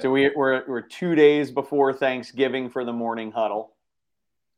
[0.00, 3.74] So we, we're we're two days before Thanksgiving for the morning huddle,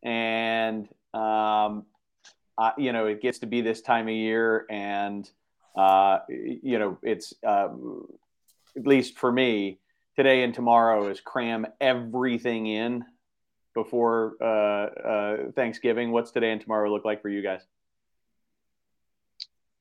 [0.02, 1.86] and um,
[2.58, 5.31] uh, you know it gets to be this time of year, and
[5.75, 7.68] uh, you know it's uh,
[8.77, 9.79] at least for me
[10.14, 13.04] today and tomorrow is cram everything in
[13.75, 16.11] before uh, uh, Thanksgiving.
[16.12, 17.62] What's today and tomorrow look like for you guys?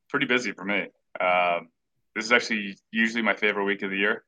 [0.10, 0.88] Pretty busy for me.
[1.20, 1.68] Um,
[2.16, 4.24] this is actually usually my favorite week of the year.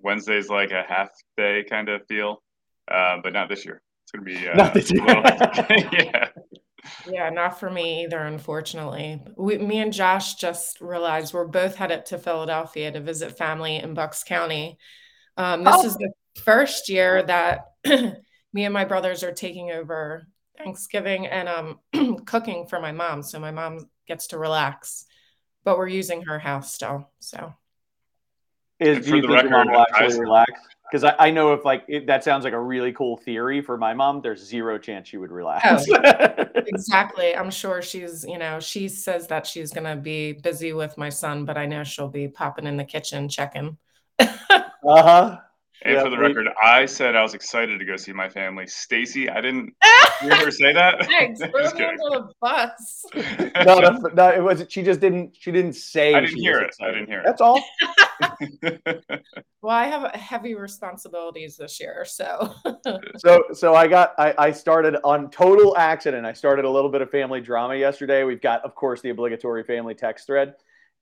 [0.00, 2.42] Wednesday's like a half day kind of deal,
[2.90, 3.82] uh, but not this year.
[4.04, 5.04] It's gonna be uh, Not this year.
[5.04, 5.22] little-
[5.92, 6.28] yeah.
[7.10, 9.20] Yeah, not for me either, unfortunately.
[9.36, 13.92] We, me and Josh just realized we're both headed to Philadelphia to visit family in
[13.94, 14.78] Bucks County.
[15.36, 15.84] Um, this Oh.
[15.86, 16.10] is the
[16.44, 20.26] first year that me and my brothers are taking over
[20.56, 23.22] Thanksgiving and um, cooking for my mom.
[23.22, 25.04] So my mom gets to relax,
[25.64, 27.10] but we're using her house still.
[27.18, 27.52] So
[28.80, 30.52] Is do you the think your mom record, will I- actually relax?
[30.90, 33.76] Because I, I know if like it, that sounds like a really cool theory for
[33.76, 35.84] my mom, there's zero chance she would relax.
[36.54, 40.96] exactly, I'm sure she's, you know, she says that she's going to be busy with
[40.96, 43.76] my son, but I know she'll be popping in the kitchen checking.
[44.18, 44.28] uh
[44.82, 45.38] huh.
[45.84, 48.28] And Yeah, for the we- record, I said I was excited to go see my
[48.28, 48.66] family.
[48.66, 49.72] Stacey, I didn't
[50.20, 51.04] hear her say that.
[51.06, 51.38] Thanks.
[51.50, 51.98] Throw Just me kidding.
[52.04, 53.04] under the bus.
[53.64, 54.64] No, no, no, it was.
[54.68, 55.36] She just didn't.
[55.38, 56.14] She didn't say.
[56.14, 56.84] I didn't she hear was it.
[56.84, 57.24] I didn't hear it.
[57.26, 57.62] That's all.
[59.60, 62.54] Well, I have heavy responsibilities this year, so
[63.18, 64.14] So, so I got.
[64.18, 66.24] I, I started on total accident.
[66.24, 68.24] I started a little bit of family drama yesterday.
[68.24, 70.54] We've got, of course, the obligatory family text thread,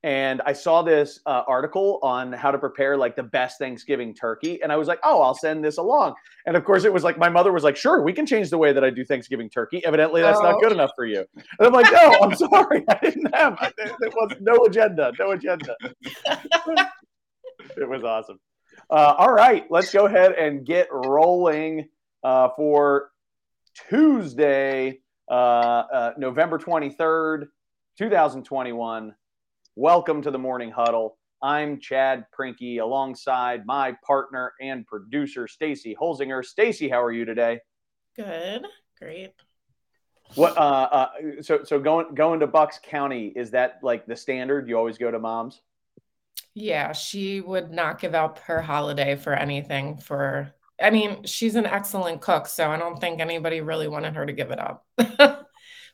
[0.03, 4.61] and I saw this uh, article on how to prepare like the best Thanksgiving turkey,
[4.61, 6.13] and I was like, oh, I'll send this along.
[6.45, 8.57] And of course, it was like my mother was like, sure, we can change the
[8.57, 9.83] way that I do Thanksgiving turkey.
[9.85, 10.59] Evidently, that's not Oh.
[10.59, 11.25] good enough for you.
[11.35, 13.57] And I'm like, no, I'm sorry, I didn't have.
[13.77, 15.11] There there was no agenda.
[15.19, 15.75] No agenda.
[17.75, 18.39] it was awesome.
[18.89, 21.87] Uh, all right, let's go ahead and get rolling
[22.23, 23.09] uh, for
[23.89, 27.47] Tuesday, uh, uh, November 23rd,
[27.97, 29.15] 2021.
[29.79, 31.19] Welcome to the Morning Huddle.
[31.39, 36.43] I'm Chad Prinkey alongside my partner and producer, Stacey Holsinger.
[36.43, 37.59] Stacey, how are you today?
[38.15, 38.65] good,
[38.97, 39.33] great.
[40.33, 40.57] What?
[40.57, 40.61] Uh,
[40.91, 41.09] uh,
[41.41, 44.67] so, so going going to Bucks County is that like the standard?
[44.67, 45.61] You always go to mom's.
[46.55, 49.97] Yeah, she would not give up her holiday for anything.
[49.97, 54.25] For I mean, she's an excellent cook, so I don't think anybody really wanted her
[54.25, 54.87] to give it up.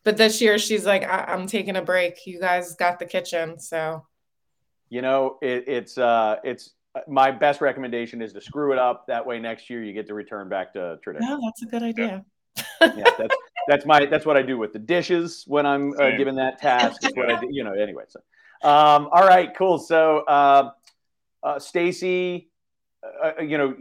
[0.04, 2.26] But this year, she's like, I- I'm taking a break.
[2.26, 4.06] You guys got the kitchen, so
[4.90, 6.72] You know, it, it's uh, it's
[7.08, 9.08] my best recommendation is to screw it up.
[9.08, 11.28] That way, next year you get to return back to tradition.
[11.30, 12.24] no, that's a good idea.
[12.82, 13.36] yeah, that's
[13.68, 17.02] that's my that's what I do with the dishes when I'm uh, given that task.
[17.04, 17.74] It's what I do, you know.
[17.74, 18.20] Anyway, so
[18.68, 19.80] um, all right, cool.
[19.80, 20.72] So uh,
[21.42, 22.50] uh, Stacey,
[23.24, 23.76] uh, you know,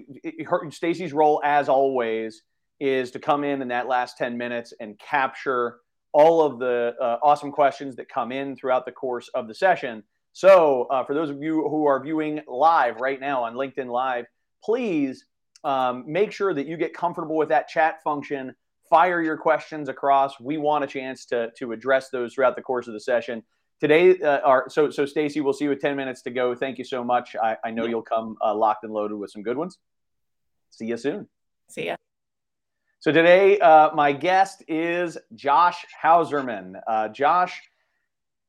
[0.47, 2.43] her, Stacey's role as always
[2.81, 5.79] is to come in in that last ten minutes and capture
[6.13, 10.03] all of the uh, awesome questions that come in throughout the course of the session.
[10.33, 14.27] So uh, for those of you who are viewing live right now on LinkedIn Live,
[14.65, 15.25] please
[15.65, 18.55] um, make sure that you get comfortable with that chat function
[18.93, 20.39] fire your questions across.
[20.39, 23.43] We want a chance to to address those throughout the course of the session.
[23.81, 26.55] Today, uh, our so so Stacey, we'll see you with ten minutes to go.
[26.55, 27.35] Thank you so much.
[27.43, 29.79] I, I know you'll come uh, locked and loaded with some good ones.
[30.71, 31.27] See you soon.
[31.69, 31.97] See ya.
[33.03, 36.81] So today, uh, my guest is Josh Hauserman.
[36.87, 37.61] Uh, Josh,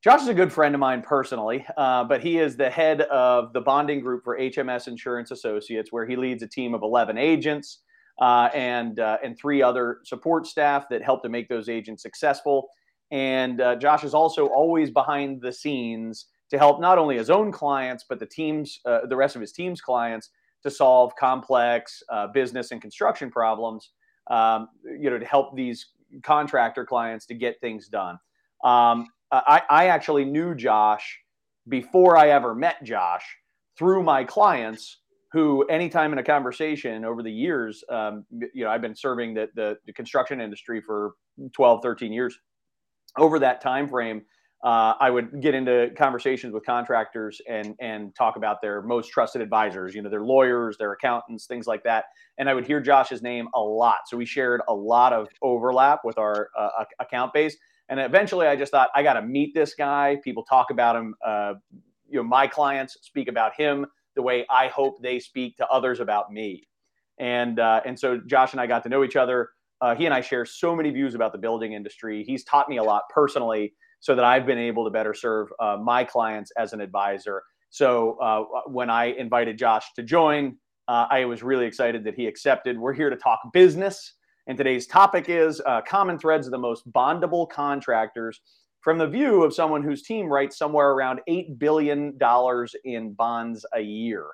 [0.04, 3.52] Josh is a good friend of mine personally, uh, but he is the head of
[3.54, 7.80] the bonding group for HMS Insurance Associates, where he leads a team of 11 agents
[8.22, 12.70] uh, and uh, and three other support staff that help to make those agents successful.
[13.10, 17.52] And uh, Josh is also always behind the scenes to help not only his own
[17.52, 20.30] clients but the teams, the rest of his team's clients,
[20.62, 22.04] to solve complex
[22.36, 23.90] business and construction problems.
[24.28, 25.88] Um, you know, to help these
[26.24, 28.18] contractor clients to get things done.
[28.64, 31.20] Um, I, I actually knew Josh
[31.68, 33.26] before I ever met Josh
[33.78, 35.00] through my clients
[35.32, 39.50] who anytime in a conversation over the years um, you know i've been serving the,
[39.56, 41.14] the, the, construction industry for
[41.54, 42.38] 12 13 years
[43.18, 44.22] over that time frame
[44.64, 49.42] uh, i would get into conversations with contractors and and talk about their most trusted
[49.42, 52.06] advisors you know their lawyers their accountants things like that
[52.38, 56.00] and i would hear josh's name a lot so we shared a lot of overlap
[56.04, 57.58] with our uh, account base
[57.90, 61.14] and eventually i just thought i got to meet this guy people talk about him
[61.26, 61.54] uh,
[62.10, 66.00] you know my clients speak about him the way I hope they speak to others
[66.00, 66.68] about me.
[67.20, 69.50] And uh, and so Josh and I got to know each other.
[69.82, 72.24] Uh, he and I share so many views about the building industry.
[72.24, 73.74] He's taught me a lot personally,
[74.06, 77.38] so that I've been able to better serve uh, my clients as an advisor.
[77.70, 77.88] So
[78.28, 78.44] uh,
[78.78, 80.44] when I invited Josh to join,
[80.88, 82.78] Uh, I was really excited that he accepted.
[82.78, 84.16] We're here to talk business.
[84.48, 88.42] And today's topic is uh, common threads of the most bondable contractors
[88.82, 92.20] from the view of someone whose team writes somewhere around $8 billion
[92.84, 94.26] in bonds a year.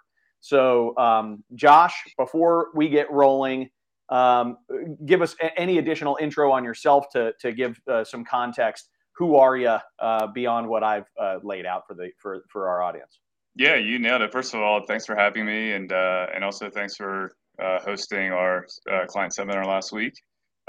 [0.41, 3.69] So, um, Josh, before we get rolling,
[4.09, 4.57] um,
[5.05, 8.89] give us any additional intro on yourself to, to give uh, some context.
[9.19, 12.81] Who are you uh, beyond what I've uh, laid out for the for, for our
[12.81, 13.19] audience?
[13.53, 14.31] Yeah, you nailed it.
[14.31, 18.31] First of all, thanks for having me, and uh, and also thanks for uh, hosting
[18.31, 20.13] our uh, client seminar last week.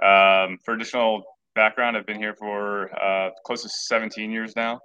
[0.03, 1.23] Um, for additional
[1.55, 4.81] background, I've been here for uh, close to 17 years now.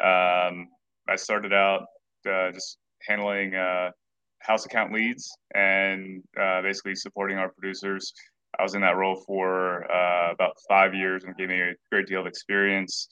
[0.00, 0.68] Um,
[1.08, 1.86] I started out
[2.24, 2.78] just
[3.08, 3.54] handling
[4.38, 6.22] house account leads and
[6.62, 8.12] basically supporting our producers.
[8.58, 12.06] I was in that role for uh, about five years and gave me a great
[12.06, 13.08] deal of experience.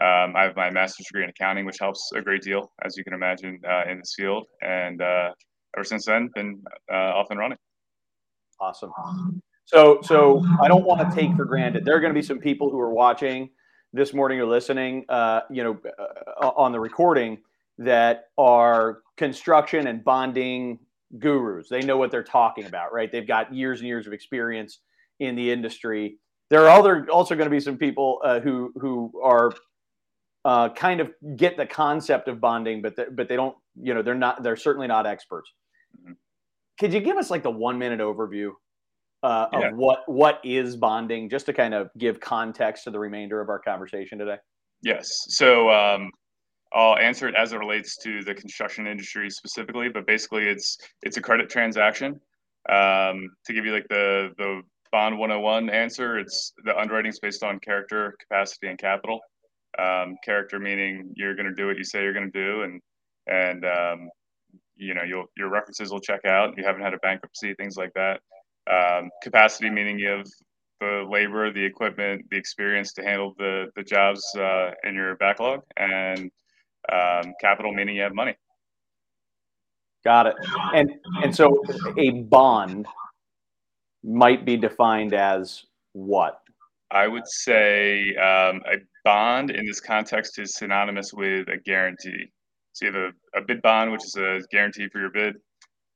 [0.00, 3.04] Um, I have my master's degree in accounting, which helps a great deal, as you
[3.04, 4.46] can imagine, uh, in this field.
[4.62, 7.58] And ever since then, been off and running.
[8.60, 8.92] Awesome.
[9.64, 11.84] So, so I don't want to take for granted.
[11.84, 13.50] There are going to be some people who are watching
[13.92, 15.78] this morning or listening, uh, you know,
[16.42, 17.38] uh, on the recording
[17.78, 20.78] that are construction and bonding
[21.18, 21.68] gurus.
[21.68, 23.10] They know what they're talking about, right?
[23.10, 24.80] They've got years and years of experience
[25.20, 26.18] in the industry.
[26.50, 29.52] There are other also going to be some people uh, who who are
[30.44, 34.02] uh, kind of get the concept of bonding, but the, but they don't, you know,
[34.02, 35.50] they're not they're certainly not experts.
[35.98, 36.12] Mm-hmm.
[36.78, 38.50] Could you give us like the one minute overview
[39.22, 39.68] uh, yeah.
[39.68, 43.48] of what what is bonding, just to kind of give context to the remainder of
[43.48, 44.36] our conversation today?
[44.82, 45.08] Yes.
[45.28, 46.10] So um,
[46.74, 51.16] I'll answer it as it relates to the construction industry specifically, but basically it's it's
[51.16, 52.20] a credit transaction.
[52.68, 57.42] Um, to give you like the the bond 101 answer, it's the underwriting is based
[57.42, 59.20] on character, capacity, and capital.
[59.78, 62.80] Um, character meaning you're going to do what you say you're going to do, and
[63.26, 64.08] and um,
[64.76, 65.02] you know
[65.36, 66.54] your references will check out.
[66.56, 68.20] You haven't had a bankruptcy, things like that.
[68.70, 70.26] Um, capacity meaning you have
[70.80, 75.60] the labor, the equipment, the experience to handle the the jobs uh, in your backlog,
[75.76, 76.30] and
[76.90, 78.34] um, capital meaning you have money.
[80.04, 80.34] Got it.
[80.74, 80.90] And
[81.22, 81.62] and so
[81.96, 82.86] a bond
[84.02, 86.38] might be defined as what?
[86.90, 92.26] I would say um, a bond in this context is synonymous with a guarantee.
[92.72, 95.34] So you have a, a bid bond, which is a guarantee for your bid.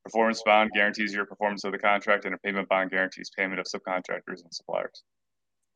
[0.03, 3.65] Performance bond guarantees your performance of the contract, and a payment bond guarantees payment of
[3.65, 5.03] subcontractors and suppliers.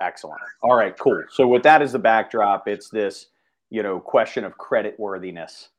[0.01, 0.39] Excellent.
[0.63, 1.23] All right, cool.
[1.31, 3.27] So with that as the backdrop, it's this,
[3.71, 5.69] you know, question of credit worthiness,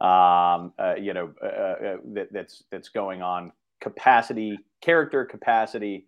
[0.00, 3.52] um, uh, you know, uh, uh, that, that's that's going on.
[3.80, 6.06] Capacity, character, capacity,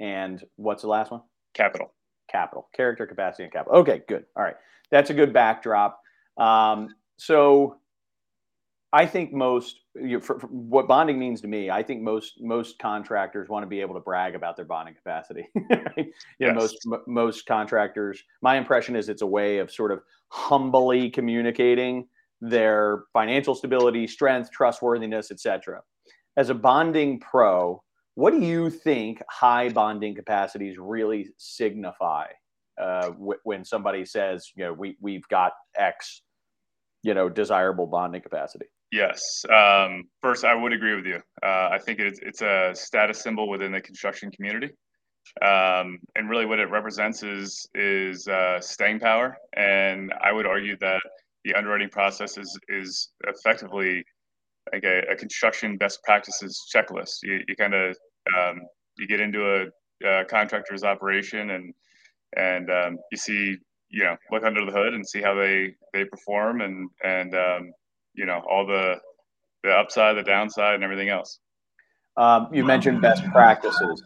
[0.00, 1.20] and what's the last one?
[1.54, 1.92] Capital.
[2.28, 3.78] Capital, character, capacity, and capital.
[3.78, 4.24] Okay, good.
[4.36, 4.56] All right,
[4.90, 6.00] that's a good backdrop.
[6.36, 7.76] Um, so
[8.92, 11.70] I think most you know, for, for what bonding means to me.
[11.70, 15.48] I think most most contractors want to be able to brag about their bonding capacity.
[15.70, 15.92] right?
[15.96, 16.48] You yes.
[16.48, 18.22] know, most m- most contractors.
[18.40, 22.08] My impression is it's a way of sort of humbly communicating
[22.40, 25.82] their financial stability, strength, trustworthiness, etc.
[26.36, 27.82] As a bonding pro,
[28.14, 32.26] what do you think high bonding capacities really signify
[32.80, 36.22] uh, w- when somebody says, you know, we we've got X,
[37.02, 38.66] you know, desirable bonding capacity?
[38.90, 39.44] Yes.
[39.54, 41.20] Um, first, I would agree with you.
[41.42, 44.70] Uh, I think it's, it's a status symbol within the construction community.
[45.42, 49.36] Um, and really what it represents is, is uh, staying power.
[49.54, 51.02] And I would argue that
[51.44, 54.04] the underwriting process is, is effectively
[54.72, 57.18] like a, a construction best practices checklist.
[57.22, 57.96] You, you kind of,
[58.38, 58.60] um,
[58.98, 59.66] you get into a,
[60.06, 61.74] a, contractor's operation and,
[62.36, 63.56] and um, you see,
[63.90, 67.72] you know, look under the hood and see how they, they perform and, and, um,
[68.14, 68.96] you know all the
[69.64, 71.40] the upside, the downside, and everything else.
[72.16, 74.02] Um, you mentioned best practices.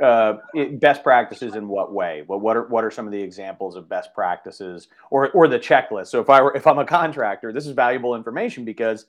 [0.00, 0.34] Uh,
[0.74, 2.22] best practices in what way?
[2.28, 5.58] Well, what are what are some of the examples of best practices, or or the
[5.58, 6.08] checklist?
[6.08, 9.06] So if I were if I'm a contractor, this is valuable information because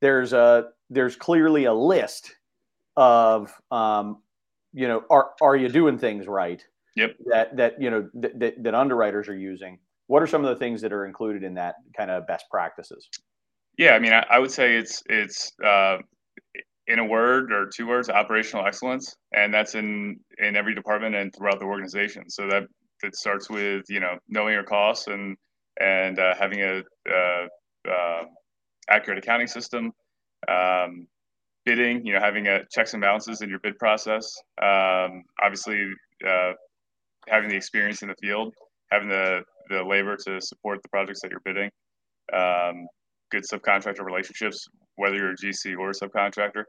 [0.00, 2.34] there's a there's clearly a list
[2.96, 4.18] of um,
[4.72, 6.64] you know are are you doing things right?
[6.96, 7.16] Yep.
[7.26, 9.78] That that you know that, that underwriters are using
[10.10, 13.08] what are some of the things that are included in that kind of best practices?
[13.78, 15.98] Yeah, I mean, I, I would say it's it's uh,
[16.88, 21.32] in a word or two words, operational excellence, and that's in in every department and
[21.32, 22.28] throughout the organization.
[22.28, 22.64] So that
[23.04, 25.36] that starts with you know knowing your costs and
[25.80, 27.46] and uh, having a uh,
[27.88, 28.22] uh
[28.88, 29.92] accurate accounting system,
[30.48, 31.06] um,
[31.64, 34.28] bidding, you know, having a checks and balances in your bid process.
[34.60, 35.88] Um, obviously,
[36.26, 36.54] uh,
[37.28, 38.52] having the experience in the field,
[38.90, 41.70] having the the labor to support the projects that you're bidding.
[42.34, 42.86] Um,
[43.32, 46.64] good subcontractor relationships, whether you're a GC or a subcontractor.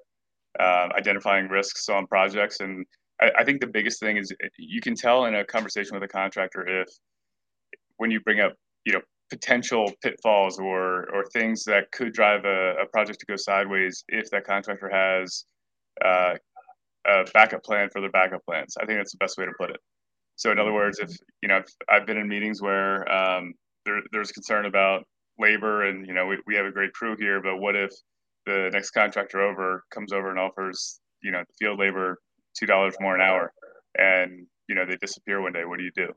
[0.59, 2.59] uh, identifying risks on projects.
[2.59, 2.85] And
[3.21, 6.07] I, I, think the biggest thing is you can tell in a conversation with a
[6.07, 6.87] contractor if
[7.97, 8.53] when you bring up,
[8.85, 13.35] you know, potential pitfalls or or things that could drive a, a project to go
[13.37, 15.45] sideways if that contractor has
[16.05, 16.35] uh,
[17.07, 18.75] a backup plan for their backup plans.
[18.81, 19.77] I think that's the best way to put it.
[20.41, 21.11] So in other words, if
[21.43, 23.53] you know, if I've been in meetings where um,
[23.85, 25.03] there, there's concern about
[25.37, 27.91] labor and you know we, we have a great crew here, but what if
[28.47, 32.17] the next contractor over comes over and offers you know field labor
[32.57, 33.53] two dollars more an hour,
[33.99, 35.63] and you know they disappear one day?
[35.63, 36.07] What do you do?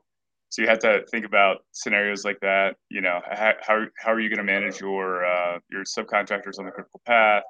[0.49, 2.77] So you have to think about scenarios like that.
[2.89, 6.65] You know, how how, how are you going to manage your uh, your subcontractors on
[6.65, 7.43] the critical path?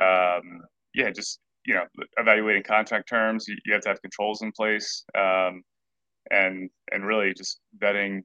[0.00, 0.62] Um,
[0.94, 1.84] yeah, just you know,
[2.16, 3.46] evaluating contract terms.
[3.46, 5.62] You, you have to have controls in place, um,
[6.30, 8.22] and and really just vetting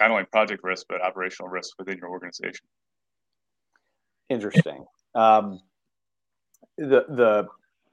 [0.00, 2.66] not only project risk but operational risk within your organization.
[4.28, 4.84] Interesting.
[5.14, 5.60] Um,
[6.78, 7.46] the the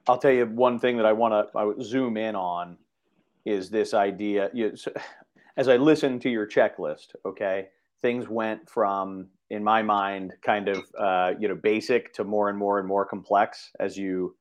[0.08, 2.78] I'll tell you one thing that I want to I zoom in on
[3.44, 4.50] is this idea.
[4.52, 4.92] You, so,
[5.56, 7.68] as I listened to your checklist, okay,
[8.02, 12.58] things went from, in my mind, kind of uh, you know basic to more and
[12.58, 14.34] more and more complex as you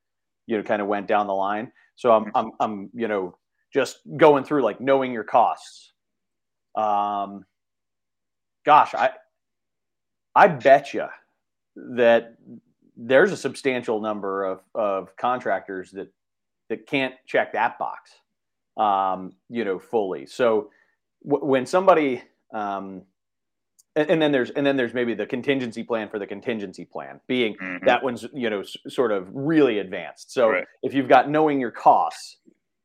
[0.47, 1.71] you know kind of went down the line.
[1.95, 3.37] So I'm I'm, I'm you know
[3.73, 5.93] just going through like knowing your costs.
[6.75, 7.45] Um,
[8.65, 9.11] gosh, I
[10.35, 11.07] I bet you
[11.75, 12.35] that
[12.95, 16.11] there's a substantial number of, of contractors that
[16.69, 18.11] that can't check that box,
[18.77, 20.25] um, you know, fully.
[20.25, 20.69] So
[21.27, 22.21] w- when somebody
[22.53, 23.03] um,
[23.95, 27.19] and, and, then there's and then there's maybe the contingency plan for the contingency plan
[27.27, 27.85] being mm-hmm.
[27.85, 30.31] that one's you know s- sort of really advanced.
[30.31, 30.65] So right.
[30.83, 32.37] if you've got knowing your costs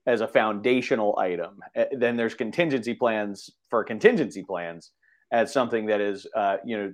[0.06, 4.92] as a foundational item, eh, then there's contingency plans for contingency plans
[5.32, 6.92] as something that is, uh, you know,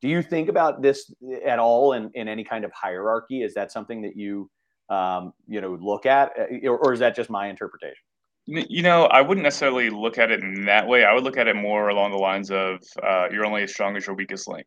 [0.00, 1.12] do you think about this
[1.44, 3.42] at all in, in any kind of hierarchy?
[3.42, 4.50] Is that something that you,
[4.88, 8.02] um, you know, look at, uh, or, or is that just my interpretation?
[8.46, 11.04] You know, I wouldn't necessarily look at it in that way.
[11.04, 13.96] I would look at it more along the lines of uh, you're only as strong
[13.96, 14.66] as your weakest link.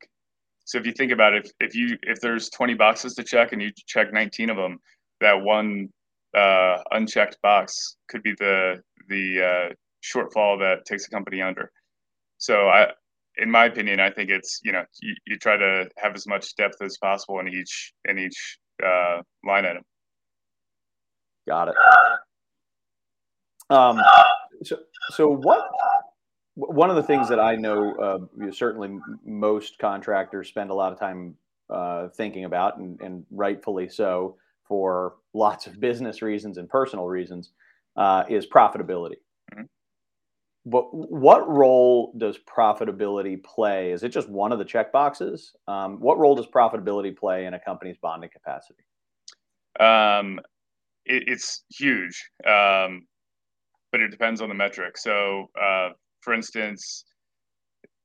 [0.65, 3.51] So if you think about it, if, if you if there's 20 boxes to check
[3.51, 4.79] and you check 19 of them,
[5.19, 5.89] that one
[6.36, 9.74] uh, unchecked box could be the the uh,
[10.04, 11.72] shortfall that takes a company under.
[12.38, 12.92] So I
[13.38, 16.56] in my opinion, I think it's you know you, you try to have as much
[16.56, 19.84] depth as possible in each in each uh, line item.
[21.48, 21.75] Got it.
[23.70, 24.00] Um,
[24.63, 24.78] so
[25.10, 25.70] so what?
[26.56, 31.00] One of the things that I know, uh, certainly most contractors spend a lot of
[31.00, 31.36] time
[31.68, 37.51] uh, thinking about, and, and, rightfully so, for lots of business reasons and personal reasons,
[37.98, 39.17] uh, is profitability.
[39.53, 39.63] Mm-hmm.
[40.65, 43.91] But what role does profitability play?
[43.91, 45.51] Is it just one of the check boxes?
[45.67, 48.84] Um, what role does profitability play in a company's bonding capacity?
[49.79, 50.39] Um,
[51.05, 53.08] it, it's huge, um,
[53.91, 54.98] but it depends on the metric.
[54.98, 55.89] So, uh,
[56.22, 57.03] for instance,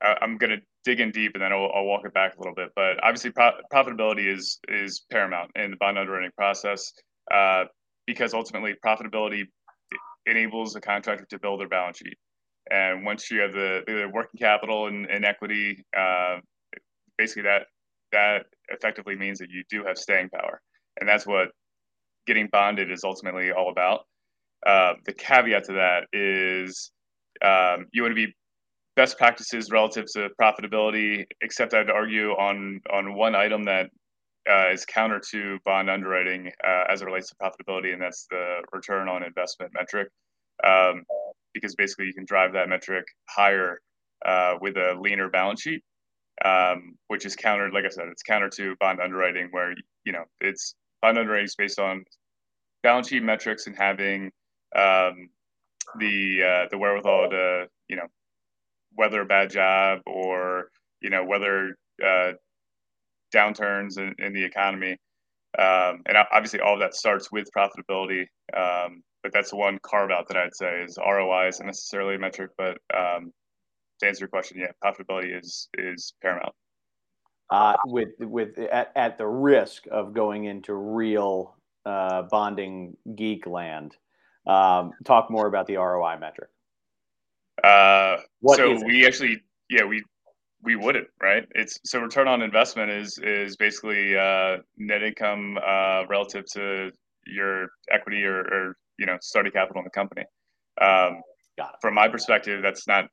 [0.03, 2.39] I, am going to dig in deep and then I'll, I'll, walk it back a
[2.39, 2.71] little bit.
[2.75, 6.93] But obviously, pro- profitability is is paramount in the bond underwriting process
[7.33, 7.65] uh,
[8.07, 9.45] because ultimately profitability
[10.27, 12.17] enables a contractor to build their balance sheet.
[12.71, 16.37] And once you have the, the working capital and, and equity, uh,
[17.17, 17.63] basically that
[18.13, 20.61] that effectively means that you do have staying power,
[21.01, 21.49] and that's what
[22.27, 24.01] getting bonded is ultimately all about.
[24.67, 26.91] Uh, the caveat to that is
[27.43, 28.35] um, you want to be
[28.99, 33.90] best practices relative to profitability, except I'd argue on on one item that
[34.50, 38.57] uh, is counter to bond underwriting uh, as it relates to profitability, and that's the
[38.73, 40.09] return on investment metric.
[40.64, 41.05] Um,
[41.55, 43.81] because basically you can drive that metric higher
[44.26, 45.83] uh, with a leaner balance sheet,
[46.45, 47.73] um, which is countered.
[47.73, 49.75] Like I said, it's counter to bond underwriting, where
[50.05, 52.05] you know it's bond underwriting is based on
[52.83, 54.33] balance sheet metrics and having
[54.75, 55.31] um,
[56.00, 58.09] the uh, the wherewithal to you know
[58.99, 62.33] weather a bad job or you know whether uh,
[63.35, 64.97] downturns in, in, the economy.
[65.59, 68.26] Um, and obviously, all of that starts with profitability.
[68.55, 72.19] Um, but that's the one carve out that I'd say is ROI isn't necessarily a
[72.19, 73.33] metric, but um,
[74.00, 76.55] to answer your question, yeah, profitability is is paramount.
[77.50, 83.97] Uh, with with at, at the risk of going into real uh, bonding geek land,
[84.47, 86.50] um, talk more about the ROI metric.
[87.65, 88.19] Uh,
[88.55, 90.03] so we actually, yeah, we
[90.62, 91.47] we wouldn't, right?
[91.55, 96.91] It's so return on investment is is basically uh, net income uh, relative to
[97.27, 100.25] your equity or, or you know starting capital in the company.
[100.81, 101.21] Um,
[101.81, 103.07] from my perspective, that's not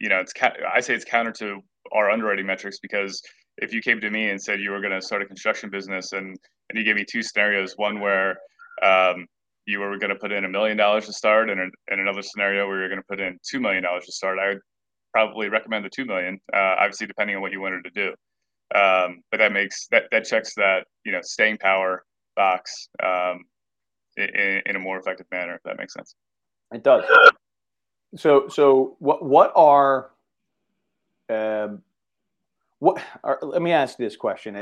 [0.00, 0.32] you know it's
[0.72, 1.60] I say it's counter to
[1.92, 3.22] our underwriting metrics because
[3.58, 6.12] if you came to me and said you were going to start a construction business
[6.12, 6.36] and
[6.70, 8.38] and you gave me two scenarios, one where
[8.82, 9.26] um,
[9.72, 12.68] you were going to put in a million dollars to start, and, in another scenario
[12.68, 14.60] where you're going to put in two million dollars to start, I would
[15.12, 16.38] probably recommend the two million.
[16.52, 18.08] Uh, obviously, depending on what you wanted to do.
[18.78, 22.04] Um, but that makes that that checks that you know staying power
[22.36, 23.44] box um,
[24.16, 25.54] in, in a more effective manner.
[25.54, 26.14] If that makes sense.
[26.72, 27.04] It does.
[28.16, 30.10] So so what what are
[31.28, 31.82] um,
[32.78, 34.56] what are, let me ask this question.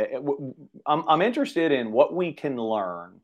[0.86, 3.20] I'm, I'm interested in what we can learn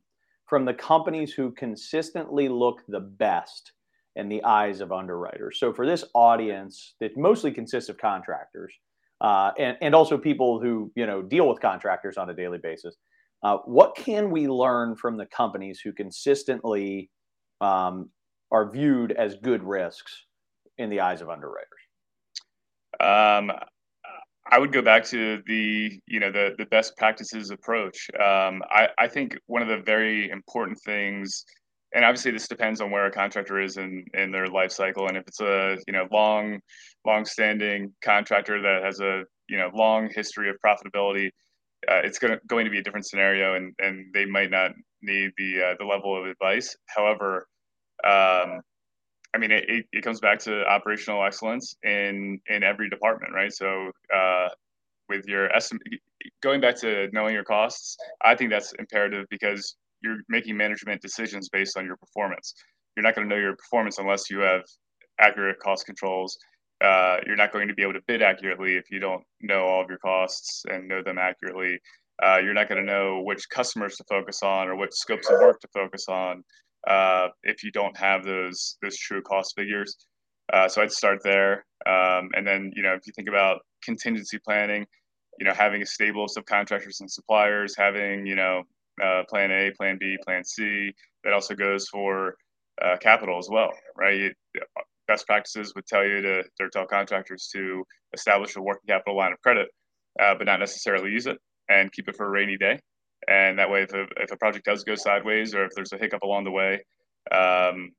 [0.46, 3.72] from the companies who consistently look the best
[4.14, 5.58] in the eyes of underwriters.
[5.60, 8.72] So for this audience that mostly consists of contractors
[9.20, 12.96] uh, and, and also people who you know deal with contractors on a daily basis,
[13.42, 17.10] uh, what can we learn from the companies who consistently
[17.60, 18.10] um,
[18.50, 20.24] are viewed as good risks
[20.78, 21.68] in the eyes of underwriters?
[23.00, 23.52] Um,
[24.50, 28.08] I would go back to the you know the the best practices approach.
[28.14, 31.44] Um, I I think one of the very important things,
[31.94, 35.16] and obviously this depends on where a contractor is in in their life cycle, and
[35.16, 36.60] if it's a you know long
[37.04, 41.28] long standing contractor that has a you know long history of profitability,
[41.88, 44.70] uh, it's going to going to be a different scenario, and and they might not
[45.02, 46.76] need the uh, the level of advice.
[46.86, 47.48] However,
[48.04, 48.60] um,
[49.36, 53.52] I mean, it, it comes back to operational excellence in in every department, right?
[53.52, 54.48] So, uh,
[55.10, 55.82] with your estimate,
[56.42, 61.50] going back to knowing your costs, I think that's imperative because you're making management decisions
[61.50, 62.54] based on your performance.
[62.96, 64.62] You're not going to know your performance unless you have
[65.20, 66.38] accurate cost controls.
[66.82, 69.82] Uh, you're not going to be able to bid accurately if you don't know all
[69.82, 71.78] of your costs and know them accurately.
[72.24, 75.38] Uh, you're not going to know which customers to focus on or which scopes of
[75.40, 76.42] work to focus on
[76.86, 79.96] uh, if you don't have those those true cost figures.
[80.52, 84.38] Uh, so I'd start there, um, and then you know if you think about contingency
[84.38, 84.86] planning,
[85.38, 88.62] you know having a stable of subcontractors and suppliers, having you know
[89.02, 90.92] uh, plan A, plan B, plan C.
[91.24, 92.36] That also goes for
[92.80, 94.32] uh, capital as well, right?
[95.08, 99.32] Best practices would tell you to, to tell contractors to establish a working capital line
[99.32, 99.68] of credit,
[100.20, 102.78] uh, but not necessarily use it and keep it for a rainy day
[103.28, 105.98] and that way if a, if a project does go sideways or if there's a
[105.98, 106.80] hiccup along the way
[107.32, 107.92] um,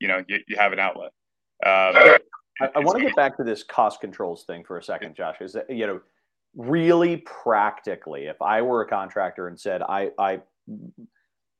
[0.00, 1.10] you know you, you have an outlet.
[1.66, 2.18] Um,
[2.60, 5.36] I, I want to get back to this cost controls thing for a second josh
[5.40, 6.00] is that you know
[6.56, 10.40] really practically if i were a contractor and said i i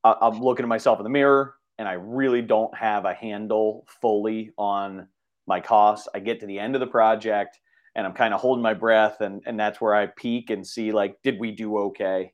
[0.05, 4.53] i'm looking at myself in the mirror and i really don't have a handle fully
[4.57, 5.07] on
[5.47, 7.61] my costs i get to the end of the project
[7.95, 10.91] and i'm kind of holding my breath and and that's where i peek and see
[10.91, 12.33] like did we do okay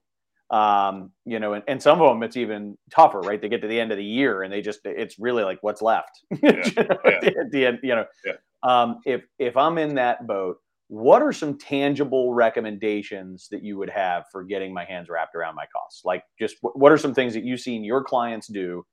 [0.50, 3.40] um, you know, and, and some of them it's even tougher, right?
[3.40, 5.82] They get to the end of the year and they just it's really like what's
[5.82, 7.30] left yeah, yeah.
[7.40, 8.04] at the end, you know.
[8.24, 8.32] Yeah.
[8.62, 13.90] Um, if if I'm in that boat, what are some tangible recommendations that you would
[13.90, 16.04] have for getting my hands wrapped around my costs?
[16.04, 18.84] Like, just what are some things that you've seen your clients do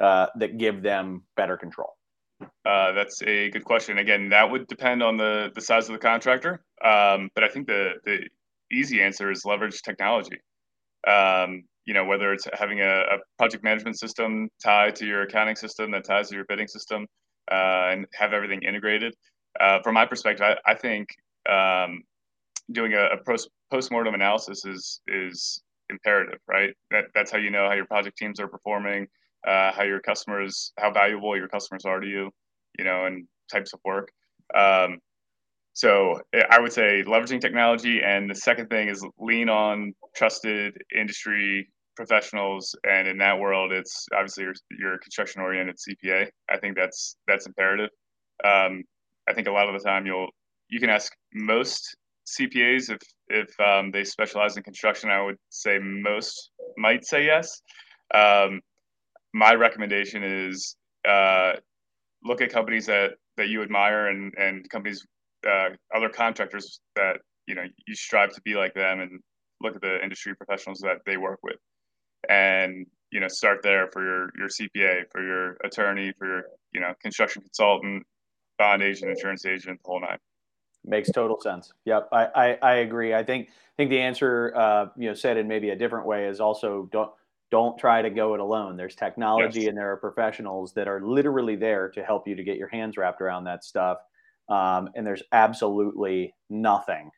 [0.00, 1.94] uh, that give them better control?
[2.64, 3.98] Uh, that's a good question.
[3.98, 7.66] Again, that would depend on the the size of the contractor, um, but I think
[7.66, 8.28] the the
[8.70, 10.38] easy answer is leverage technology.
[11.06, 15.56] Um, you know, whether it's having a, a, project management system tied to your accounting
[15.56, 17.06] system that ties to your bidding system
[17.50, 19.14] uh, and have everything integrated.
[19.58, 21.08] Uh, from my perspective, I, I think
[21.48, 22.02] um,
[22.72, 26.74] doing a, a post postmortem analysis is is imperative, right?
[26.90, 29.06] That, that's how you know how your project teams are performing,
[29.46, 32.30] uh, how your customers, how valuable your customers are to you,
[32.78, 34.10] you know, and types of work.
[34.54, 34.98] Um,
[35.78, 40.76] so eh, I would say leveraging technology, and the second thing is lean on trusted
[40.92, 42.74] industry professionals.
[42.82, 46.30] And in that world, it's obviously your, your construction oriented CPA.
[46.50, 47.90] I think that's that's imperative.
[48.44, 48.82] Um,
[49.28, 50.30] I think a lot of the time you'll
[50.68, 55.10] you can ask most CPAs if if um, they specialize in construction.
[55.10, 57.62] I would say most might say yes.
[58.12, 58.60] Um,
[59.32, 60.74] my recommendation is
[61.08, 61.52] uh,
[62.24, 65.06] look at companies that that you admire and and companies
[65.48, 69.20] uh, other contractors that you know you strive to be like them and
[69.60, 71.56] look at the industry professionals that they work with.
[72.28, 76.80] And you know start there for your your cpa for your attorney for your you
[76.80, 78.04] know construction consultant
[78.58, 80.18] bond agent insurance agent the whole nine.
[80.84, 81.72] Makes total sense.
[81.84, 82.08] Yep.
[82.12, 83.14] I i, I agree.
[83.14, 86.26] I think i think the answer uh, you know said in maybe a different way
[86.26, 87.10] is also don't
[87.50, 88.76] don't try to go it alone.
[88.76, 89.68] There's technology yes.
[89.70, 92.98] and there are professionals that are literally there to help you to get your hands
[92.98, 93.98] wrapped around that stuff
[94.48, 97.10] um, and there's absolutely nothing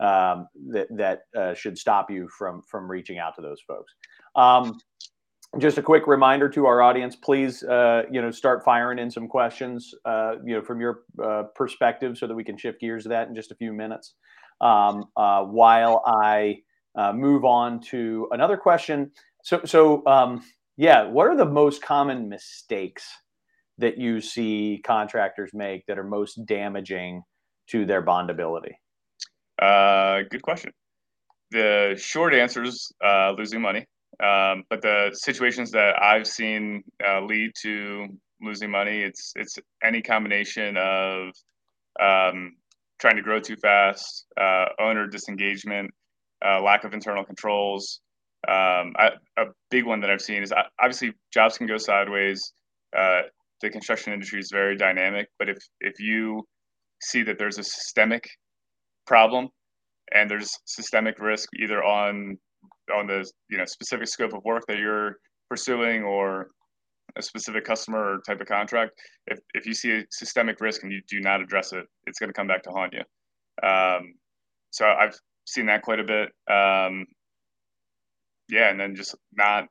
[0.00, 3.92] um, that that uh, should stop you from from reaching out to those folks.
[4.36, 4.78] Um,
[5.60, 9.28] just a quick reminder to our audience, please, uh, you know, start firing in some
[9.28, 13.08] questions, uh, you know, from your uh, perspective, so that we can shift gears to
[13.10, 14.14] that in just a few minutes.
[14.60, 16.58] um, uh, while I
[16.96, 19.10] uh, move on to another question.
[19.42, 20.42] So, so um,
[20.76, 23.06] yeah, what are the most common mistakes
[23.78, 27.22] that you see contractors make that are most damaging
[27.68, 28.72] to their bondability?
[29.60, 30.72] Uh, good question.
[31.50, 33.86] The short answer is uh, losing money.
[34.22, 38.06] Um, but the situations that I've seen uh, lead to
[38.40, 41.28] losing money, it's it's any combination of
[42.00, 42.56] um,
[43.00, 45.90] trying to grow too fast, uh, owner disengagement,
[46.44, 48.00] uh, lack of internal controls.
[48.46, 52.52] Um, I, a big one that I've seen is uh, obviously jobs can go sideways.
[52.96, 53.22] Uh,
[53.60, 56.42] the construction industry is very dynamic, but if if you
[57.00, 58.24] see that there's a systemic
[59.06, 59.48] problem
[60.12, 62.36] and there's systemic risk either on
[62.94, 65.16] on the you know specific scope of work that you're
[65.48, 66.48] pursuing or
[67.16, 68.92] a specific customer or type of contract,
[69.26, 72.28] if, if you see a systemic risk and you do not address it, it's going
[72.28, 73.68] to come back to haunt you.
[73.68, 74.14] Um,
[74.70, 75.14] so I've
[75.44, 76.30] seen that quite a bit.
[76.50, 77.06] Um,
[78.48, 79.66] yeah, and then just not,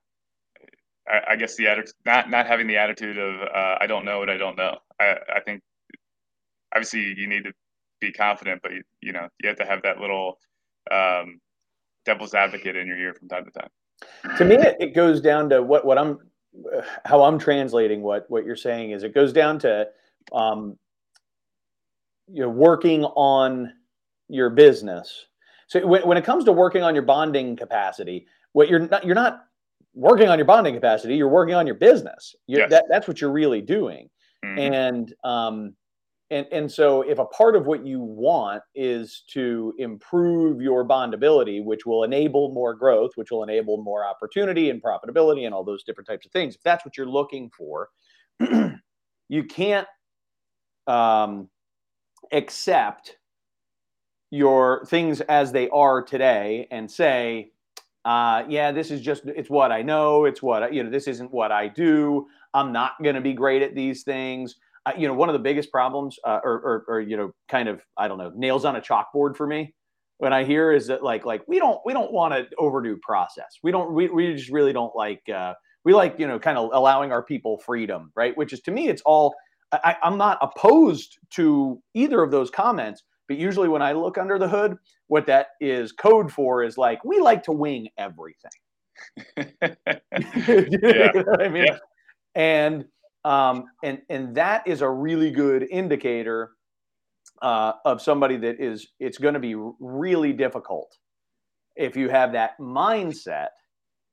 [1.07, 4.19] I, I guess the attitude, not not having the attitude of uh, I don't know
[4.19, 4.77] what I don't know.
[4.99, 5.61] I, I think
[6.73, 7.53] obviously you need to
[7.99, 10.37] be confident, but you, you know you have to have that little
[10.91, 11.39] um,
[12.05, 13.69] devil's advocate in your ear from time to time.
[14.37, 16.19] To me, it goes down to what what I'm
[17.05, 19.87] how I'm translating what what you're saying is it goes down to
[20.31, 20.77] um,
[22.27, 23.73] you know working on
[24.29, 25.25] your business.
[25.67, 29.15] So when, when it comes to working on your bonding capacity, what you're not you're
[29.15, 29.45] not
[29.93, 31.15] working on your bonding capacity.
[31.15, 32.35] You're working on your business.
[32.47, 32.69] Yes.
[32.69, 34.09] That, that's what you're really doing.
[34.43, 34.73] Mm-hmm.
[34.73, 35.75] And um,
[36.33, 41.63] and and so if a part of what you want is to improve your bondability
[41.63, 45.83] which will enable more growth which will enable more opportunity and profitability and all those
[45.83, 47.89] different types of things if that's what you're looking for
[49.29, 49.87] you can't
[50.87, 51.49] um,
[52.31, 53.17] accept
[54.31, 57.51] your things as they are today and say
[58.05, 61.07] uh, yeah this is just it's what i know it's what I, you know this
[61.07, 64.55] isn't what i do i'm not going to be great at these things
[64.97, 67.81] you know, one of the biggest problems, uh, or, or, or, you know, kind of,
[67.97, 69.73] I don't know, nails on a chalkboard for me
[70.17, 73.59] when I hear is that like, like we don't, we don't want to overdo process.
[73.63, 75.53] We don't, we, we just really don't like, uh,
[75.85, 78.35] we like, you know, kind of allowing our people freedom, right?
[78.37, 79.33] Which is to me, it's all,
[79.71, 84.37] I, I'm not opposed to either of those comments, but usually when I look under
[84.37, 88.51] the hood, what that is code for is like, we like to wing everything.
[89.35, 89.71] yeah.
[89.81, 91.65] you know I mean?
[91.65, 91.77] Yeah.
[92.35, 92.85] And,
[93.25, 96.51] um, and and that is a really good indicator
[97.41, 100.95] uh, of somebody that is it's going to be really difficult
[101.75, 103.47] if you have that mindset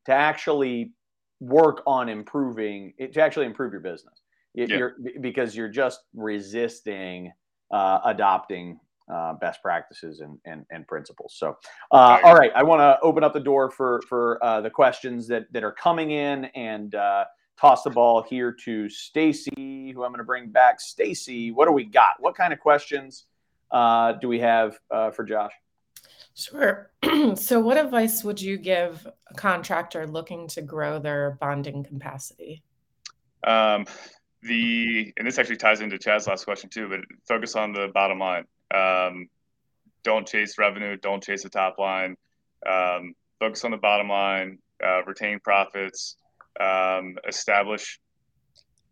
[0.06, 0.94] to actually
[1.40, 4.22] work on improving it to actually improve your business
[4.54, 4.66] yeah.
[4.66, 7.32] you're, because you're just resisting
[7.72, 8.78] uh, adopting
[9.10, 11.34] uh, best practices and, and, and principles.
[11.36, 11.56] So,
[11.90, 15.26] uh, all right, I want to open up the door for for uh, the questions
[15.28, 17.24] that that are coming in, and uh,
[17.60, 20.80] toss the ball here to Stacey, who I'm going to bring back.
[20.80, 22.14] Stacey, what do we got?
[22.18, 23.26] What kind of questions
[23.70, 25.52] uh, do we have uh, for Josh?
[26.34, 26.90] Sure.
[27.34, 32.62] so, what advice would you give a contractor looking to grow their bonding capacity?
[33.44, 33.86] Um,
[34.42, 38.18] the and this actually ties into Chad's last question too, but focus on the bottom
[38.18, 38.44] line.
[38.74, 39.28] Um,
[40.02, 40.96] don't chase revenue.
[40.96, 42.16] Don't chase the top line.
[42.68, 44.58] Um, focus on the bottom line.
[44.82, 46.16] Uh, retain profits
[46.58, 48.00] um, establish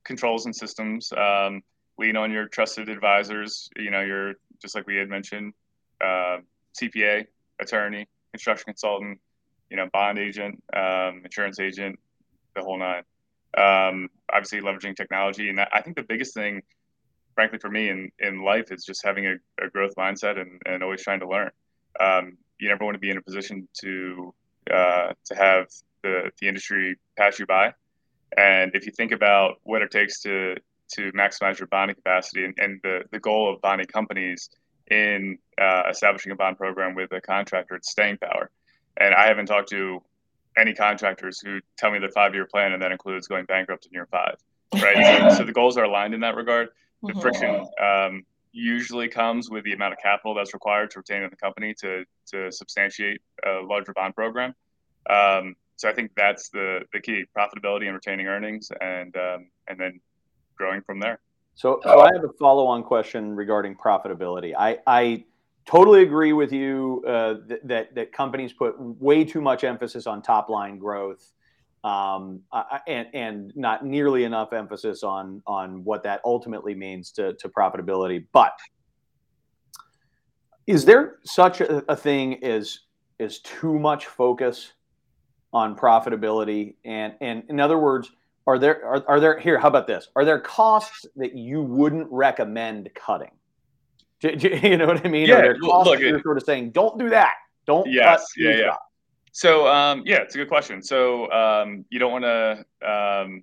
[0.05, 1.13] controls and systems.
[1.13, 1.63] Um,
[1.99, 3.69] lean on your trusted advisors.
[3.77, 5.55] You know, you're just like we had mentioned,
[6.01, 6.39] uh,
[6.81, 7.27] CPA,
[7.61, 9.21] attorney, construction consultant,
[9.71, 11.99] you know, bond agent, um, insurance agent,
[12.55, 13.03] the whole nine.
[13.57, 16.63] Um, obviously, leveraging technology, and I think the biggest thing,
[17.39, 20.83] frankly, for me in in life is just having a, a growth mindset and, and
[20.83, 21.51] always trying to learn.
[22.01, 24.35] Um, you never want to be in a position to
[24.75, 25.69] uh, to have
[26.03, 27.75] the, the industry pass you by.
[28.37, 30.57] And if you think about what it takes to
[30.95, 34.51] to maximize your bonding capacity and, and the, the goal of bonding companies
[34.91, 38.51] in uh, establishing a bond program with a contractor, it's staying power.
[38.97, 40.03] And I haven't talked to
[40.57, 43.93] any contractors who tell me their five year plan and that includes going bankrupt in
[43.93, 44.39] year five.
[44.75, 45.31] Right.
[45.31, 46.71] so, so, the goals are aligned in that regard.
[47.03, 47.21] The mm-hmm.
[47.21, 51.37] friction um, usually comes with the amount of capital that's required to retain in the
[51.37, 54.55] company to to substantiate a larger bond program.
[55.09, 59.79] Um, so I think that's the the key: profitability and retaining earnings, and um, and
[59.79, 60.01] then
[60.57, 61.21] growing from there.
[61.55, 64.55] So, so I have a follow-on question regarding profitability.
[64.57, 65.25] I, I
[65.67, 70.23] totally agree with you uh, th- that that companies put way too much emphasis on
[70.23, 71.33] top-line growth,
[71.85, 72.41] um,
[72.87, 78.27] and and not nearly enough emphasis on on what that ultimately means to to profitability.
[78.33, 78.53] But
[80.67, 82.81] Is there such a, a thing as
[83.21, 84.73] as too much focus
[85.53, 86.75] on profitability?
[86.85, 88.11] And and in other words,
[88.47, 89.59] are there are, are there here?
[89.59, 90.09] How about this?
[90.17, 93.31] Are there costs that you wouldn't recommend cutting?
[94.21, 95.29] Do, do, you know what I mean?
[95.29, 97.35] Yeah, are there costs look, you're sort of saying, don't do that.
[97.67, 97.89] Don't.
[97.91, 98.21] Yes.
[98.21, 98.51] cut Yeah.
[98.51, 98.67] Yeah.
[98.71, 98.88] costs."
[99.33, 100.83] So um, yeah, it's a good question.
[100.83, 103.43] So um, you don't want to um,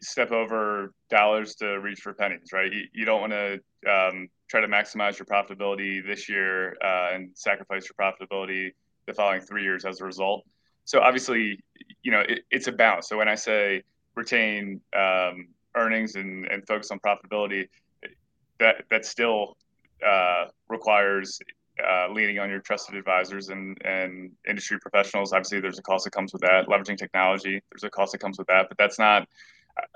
[0.00, 2.72] step over dollars to reach for pennies, right?
[2.72, 3.54] You, you don't want to
[3.90, 8.72] um, try to maximize your profitability this year uh, and sacrifice your profitability
[9.06, 10.44] the following three years as a result.
[10.84, 11.60] So obviously,
[12.02, 13.08] you know, it, it's a balance.
[13.08, 13.82] So when I say
[14.14, 17.68] retain um, earnings and, and focus on profitability,
[18.60, 19.56] that that still
[20.06, 21.40] uh, requires
[21.82, 25.32] uh, leaning on your trusted advisors and, and industry professionals.
[25.32, 26.66] Obviously, there's a cost that comes with that.
[26.68, 29.22] Leveraging technology, there's a cost that comes with that, but that's not.
[29.76, 29.86] Uh,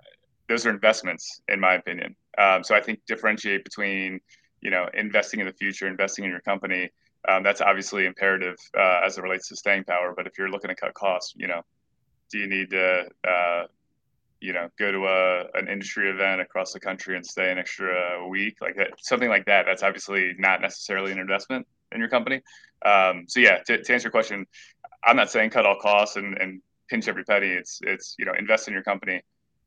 [0.48, 2.16] those are investments, in my opinion.
[2.38, 4.20] Um, so I think differentiate between,
[4.60, 6.90] you know, investing in the future, investing in your company.
[7.28, 10.14] Um, that's obviously imperative uh, as it relates to staying power.
[10.16, 11.62] But if you're looking to cut costs, you know,
[12.30, 13.64] do you need to, uh,
[14.40, 18.26] you know, go to a an industry event across the country and stay an extra
[18.28, 19.66] week, like that, something like that?
[19.66, 22.42] That's obviously not necessarily an investment in your company.
[22.84, 24.46] Um, so yeah, to, to answer your question,
[25.04, 27.48] I'm not saying cut all costs and, and pinch every penny.
[27.48, 29.22] It's it's you know invest in your company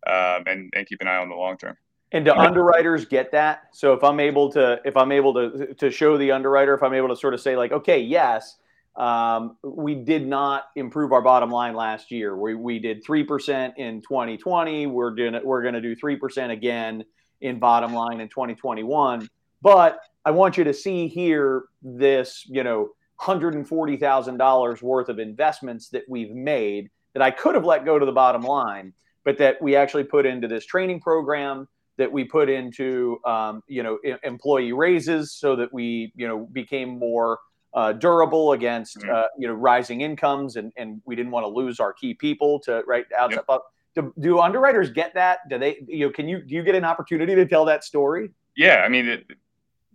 [0.07, 1.77] um, and and keep an eye on the long term.
[2.13, 3.69] And do underwriters get that?
[3.71, 6.93] So if I'm able to, if I'm able to, to show the underwriter, if I'm
[6.93, 8.57] able to sort of say like, okay, yes,
[8.95, 12.35] um, we did not improve our bottom line last year.
[12.35, 14.87] We, we did three percent in 2020.
[14.87, 17.05] We're gonna we're gonna do three percent again
[17.39, 19.27] in bottom line in 2021.
[19.61, 24.81] But I want you to see here this, you know, hundred and forty thousand dollars
[24.81, 28.41] worth of investments that we've made that I could have let go to the bottom
[28.41, 33.61] line, but that we actually put into this training program that we put into um,
[33.67, 37.39] you know employee raises so that we you know became more
[37.73, 39.09] uh, durable against Mhm.
[39.09, 42.59] uh, you know rising incomes and and we didn't want to lose our key people
[42.59, 43.43] to right outside.
[43.47, 43.61] Yep.
[43.93, 45.39] Do, do underwriters get that?
[45.49, 48.31] Do they you know can you do you get an opportunity to tell that story?
[48.55, 49.25] Yeah, I mean, it,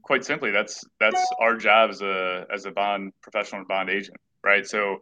[0.03, 4.19] quite simply, that's that's our job as a as a bond professional and bond agent,
[4.43, 4.67] right?
[4.67, 5.01] So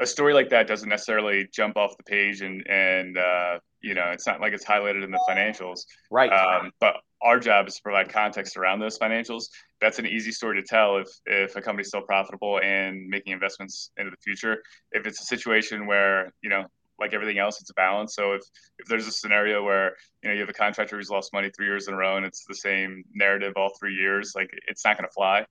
[0.00, 4.10] a story like that doesn't necessarily jump off the page and and uh, you know
[4.12, 5.80] it's not like it's highlighted in the financials.
[6.10, 6.30] Right.
[6.30, 9.44] Um, but our job is to provide context around those financials.
[9.80, 13.90] That's an easy story to tell if if a company's still profitable and making investments
[13.96, 14.62] into the future.
[14.92, 16.66] If it's a situation where you know,
[17.00, 18.14] like everything else, it's a balance.
[18.14, 18.42] So if
[18.78, 21.66] if there's a scenario where you know you have a contractor who's lost money three
[21.66, 24.96] years in a row and it's the same narrative all three years, like it's not
[24.96, 25.44] going to fly.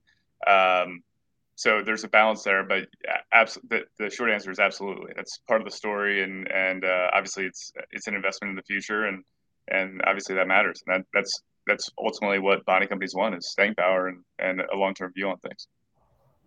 [0.46, 1.02] Um,
[1.58, 2.86] so there's a balance there, but
[3.32, 5.12] abs- the, the short answer is absolutely.
[5.16, 8.62] That's part of the story, and and uh, obviously it's it's an investment in the
[8.62, 9.22] future, and
[9.68, 10.82] and obviously that matters.
[10.86, 14.76] And that, that's that's ultimately what bonding companies want is staying power and, and a
[14.76, 15.68] long term view on things.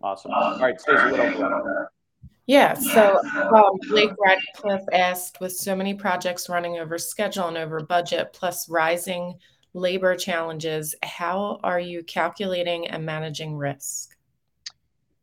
[0.02, 0.32] awesome.
[0.32, 1.88] All right, Stacey, what else?
[2.46, 3.20] Yeah, so
[3.54, 8.68] um, Blake Radcliffe asked with so many projects running over schedule and over budget, plus
[8.68, 9.38] rising
[9.74, 14.16] labor challenges, how are you calculating and managing risk?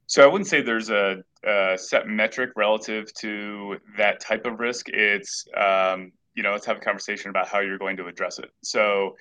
[0.08, 4.90] So I wouldn't say there's a, a set metric relative to that type of risk.
[4.90, 8.52] It's um, you know let's have a conversation about how you're going to address it.
[8.62, 9.16] So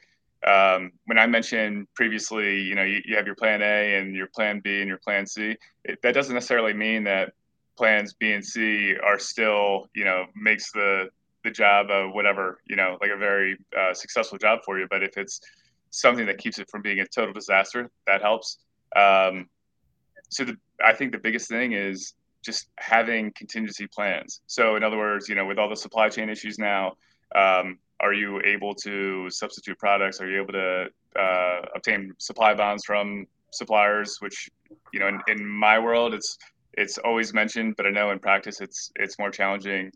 [0.47, 4.29] um, when I mentioned previously, you know you, you have your plan A and your
[4.29, 5.57] plan B and your plan C.
[5.85, 7.33] It, that doesn't necessarily mean that
[7.77, 11.09] plans B and C are still you know makes the
[11.45, 14.87] the job of whatever you know like a very uh, successful job for you.
[14.91, 15.41] But if it's
[15.91, 18.59] something that keeps it from being a total disaster, that helps.
[18.97, 19.49] Um,
[20.31, 24.41] so the, I think the biggest thing is just having contingency plans.
[24.47, 26.95] So in other words, you know, with all the supply chain issues now,
[27.35, 30.21] um, are you able to substitute products?
[30.21, 30.87] Are you able to
[31.19, 34.19] uh, obtain supply bonds from suppliers?
[34.21, 34.49] Which,
[34.93, 36.39] you know, in, in my world, it's
[36.75, 39.91] it's always mentioned, but I know in practice it's it's more challenging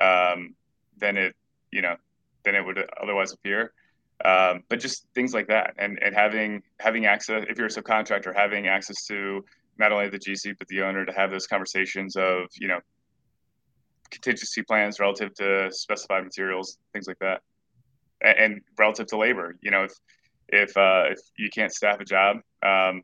[0.00, 0.54] um,
[0.98, 1.34] than it
[1.72, 1.96] you know
[2.44, 3.72] than it would otherwise appear.
[4.24, 8.34] Um, but just things like that, and and having having access if you're a subcontractor,
[8.34, 9.44] having access to
[9.78, 12.80] not only the GC but the owner to have those conversations of you know
[14.10, 17.42] contingency plans relative to specified materials, things like that,
[18.22, 19.56] and, and relative to labor.
[19.60, 19.92] You know, if
[20.48, 23.02] if uh, if you can't staff a job, um,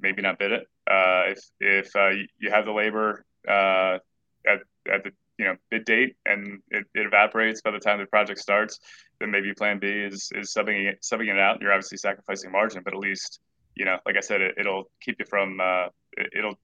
[0.00, 0.66] maybe not bid it.
[0.90, 3.98] Uh, if if uh, you have the labor uh,
[4.46, 8.06] at at the you know bid date and it, it, evaporates by the time the
[8.06, 8.78] project starts,
[9.20, 11.60] then maybe Plan B is is subbing it, subbing it out.
[11.60, 13.40] You're obviously sacrificing margin, but at least
[13.78, 15.86] you know, like I said, it, will keep you from uh,
[16.16, 16.58] it, will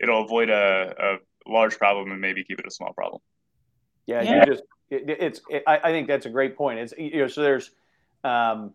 [0.00, 1.16] it'll avoid a, a,
[1.48, 3.22] large problem and maybe keep it a small problem.
[4.06, 4.40] Yeah, yeah.
[4.40, 6.80] you just it, it's it, I, I, think that's a great point.
[6.80, 7.70] It's you know so there's
[8.24, 8.72] um,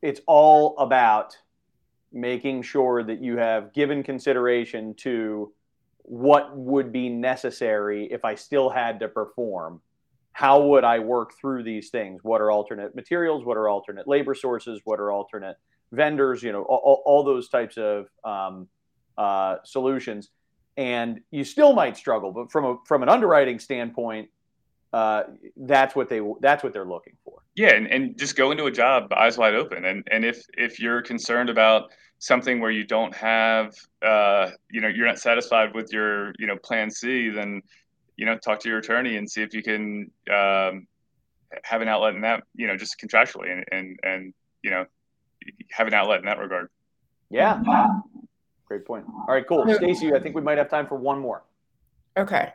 [0.00, 1.36] it's all about
[2.12, 5.52] making sure that you have given consideration to
[6.02, 9.80] what would be necessary if I still had to perform.
[10.32, 12.20] How would I work through these things?
[12.22, 13.44] What are alternate materials?
[13.44, 14.80] What are alternate labor sources?
[14.84, 15.56] What are alternate
[15.92, 16.42] vendors?
[16.42, 18.68] You know, all, all those types of um,
[19.16, 20.30] uh, solutions.
[20.76, 24.30] And you still might struggle, but from a from an underwriting standpoint,
[24.92, 25.24] uh,
[25.56, 27.42] that's what they that's what they're looking for.
[27.54, 29.84] Yeah, and, and just go into a job eyes wide open.
[29.84, 34.88] And and if if you're concerned about something where you don't have uh, you know
[34.88, 37.62] you're not satisfied with your you know plan C, then
[38.16, 40.86] you know talk to your attorney and see if you can um,
[41.62, 44.86] have an outlet in that you know just contractually and and and you know
[45.70, 46.68] have an outlet in that regard.
[47.30, 47.62] Yeah.
[48.66, 49.04] Great point.
[49.08, 49.64] All right, cool.
[49.74, 51.44] Stacey, I think we might have time for one more.
[52.16, 52.52] Okay.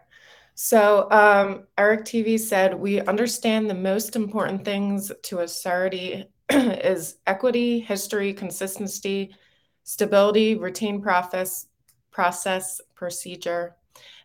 [0.54, 7.18] So um, Eric TV said, we understand the most important things to a surety is
[7.28, 9.36] equity, history, consistency,
[9.84, 11.68] stability, routine process,
[12.12, 13.76] process, procedure.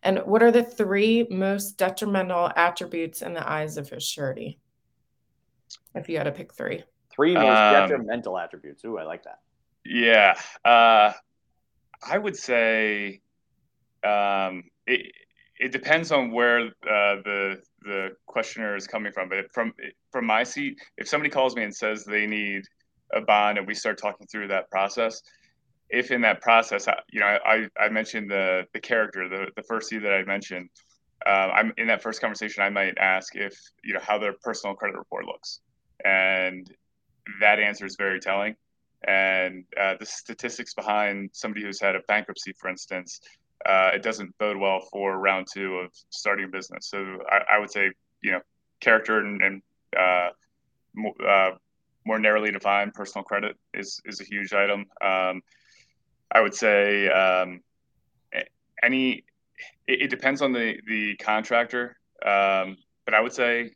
[0.03, 4.61] And what are the three most detrimental attributes in the eyes of a surety?
[5.95, 6.85] If you had to pick three.
[7.13, 8.85] Three most um, detrimental attributes.
[8.85, 9.41] Ooh, I like that.
[9.85, 10.35] Yeah.
[10.65, 11.13] Uh,
[12.07, 13.21] I would say
[14.05, 15.13] um, it,
[15.59, 19.29] it depends on where uh, the the questioner is coming from.
[19.29, 19.73] But from
[20.11, 22.63] from my seat, if somebody calls me and says they need
[23.13, 25.23] a bond, and we start talking through that process,
[25.91, 29.89] if in that process, you know, I, I mentioned the the character, the the first
[29.89, 30.71] C that I mentioned.
[31.27, 32.63] Uh, I'm in that first conversation.
[32.63, 35.61] I might ask if you know how their personal credit report looks,
[36.03, 36.67] and
[37.41, 38.57] that answer is very telling.
[39.07, 43.21] And uh, the statistics behind somebody who's had a bankruptcy, for instance,
[43.67, 46.89] uh, it doesn't bode well for round two of starting a business.
[46.89, 47.91] So I, I would say,
[48.23, 48.41] you know,
[48.81, 49.63] character and, and
[49.97, 50.31] uh,
[51.27, 51.51] uh,
[52.07, 54.87] more narrowly defined personal credit is is a huge item.
[55.03, 55.43] Um,
[56.31, 57.61] I would say um,
[58.83, 59.25] any.
[59.87, 63.73] It, it, depends on the the contractor, um, but I would say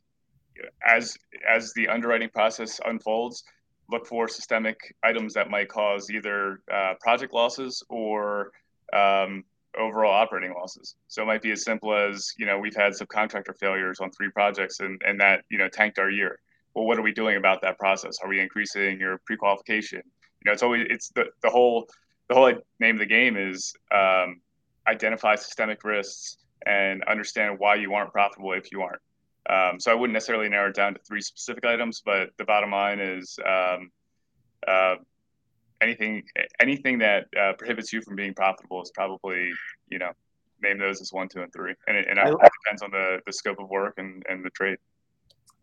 [0.86, 1.16] as
[1.48, 3.44] as the underwriting process unfolds,
[3.90, 8.50] look for systemic items that might cause either uh, project losses or
[8.92, 9.44] um,
[9.78, 10.94] overall operating losses.
[11.08, 14.30] So it might be as simple as, you know, we've had subcontractor failures on three
[14.30, 16.38] projects and, and that, you know, tanked our year.
[16.74, 18.18] Well, what are we doing about that process?
[18.22, 20.02] Are we increasing your pre-qualification?
[20.04, 21.88] You know, it's always, it's the, the whole,
[22.28, 24.40] the whole name of the game is um,
[24.86, 29.00] identify systemic risks and understand why you aren't profitable if you aren't.
[29.48, 32.70] Um, so I wouldn't necessarily narrow it down to three specific items, but the bottom
[32.70, 33.90] line is um,
[34.66, 34.96] uh,
[35.82, 36.22] anything
[36.60, 39.50] anything that uh, prohibits you from being profitable is probably
[39.88, 40.10] you know
[40.62, 42.24] name those as one, two, and three, and it, and it
[42.64, 44.78] depends on the the scope of work and and the trade.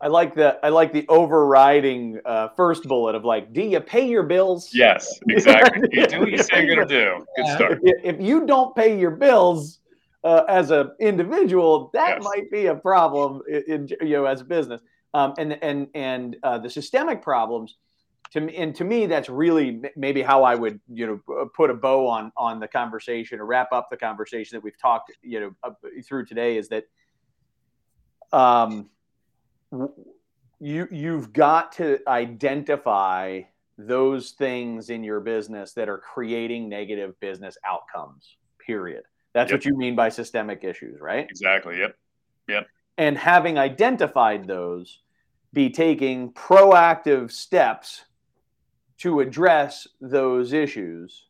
[0.00, 4.08] I like the I like the overriding uh, first bullet of like, do you pay
[4.08, 4.70] your bills?
[4.72, 5.88] Yes, exactly.
[5.92, 7.24] you do what you say you're gonna do.
[7.36, 7.80] Good start.
[7.82, 9.80] If you don't pay your bills
[10.24, 12.24] uh, as an individual, that yes.
[12.24, 14.80] might be a problem in, in, you know as a business.
[15.14, 17.76] Um, and and and uh, the systemic problems
[18.32, 21.74] to me, and to me, that's really maybe how I would, you know, put a
[21.74, 25.76] bow on on the conversation or wrap up the conversation that we've talked, you know,
[26.02, 26.84] through today is that,
[28.32, 28.88] um,
[30.60, 33.42] you you've got to identify
[33.76, 38.36] those things in your business that are creating negative business outcomes.
[38.66, 39.02] Period.
[39.34, 39.60] That's yep.
[39.60, 41.26] what you mean by systemic issues, right?
[41.28, 41.78] Exactly.
[41.78, 41.96] Yep.
[42.48, 42.66] Yep.
[42.98, 45.00] And having identified those,
[45.52, 48.04] be taking proactive steps
[48.98, 51.26] to address those issues.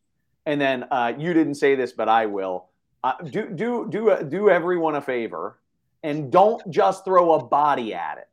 [0.47, 2.69] And then uh, you didn't say this, but I will.
[3.05, 5.59] Uh, do do do do everyone a favor,
[6.05, 8.29] and don't just throw a body at it.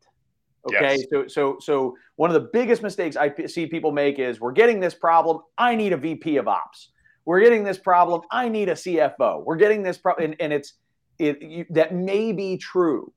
[0.67, 1.05] Okay, yes.
[1.11, 4.51] so so so one of the biggest mistakes I p- see people make is we're
[4.51, 5.39] getting this problem.
[5.57, 6.89] I need a VP of Ops.
[7.29, 8.21] We're getting this problem.
[8.31, 9.45] I need a CFO.
[9.45, 10.73] We're getting this problem, and, and it's
[11.19, 13.13] it you, that may be true,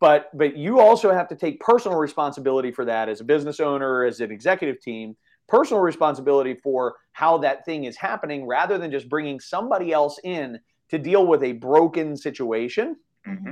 [0.00, 4.06] but but you also have to take personal responsibility for that as a business owner
[4.06, 5.14] as an executive team
[5.50, 10.58] personal responsibility for how that thing is happening rather than just bringing somebody else in
[10.88, 12.96] to deal with a broken situation
[13.28, 13.50] mm-hmm.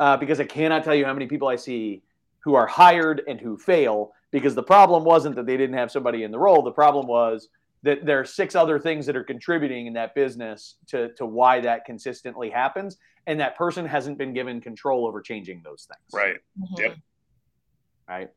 [0.00, 2.02] uh, because i cannot tell you how many people i see
[2.38, 6.22] who are hired and who fail because the problem wasn't that they didn't have somebody
[6.22, 7.50] in the role the problem was
[7.82, 11.60] that there are six other things that are contributing in that business to, to why
[11.60, 16.12] that consistently happens and that person hasn't been given control over changing those things.
[16.12, 16.36] Right.
[16.60, 16.82] Mm-hmm.
[16.82, 16.96] Yep.
[18.08, 18.30] Right.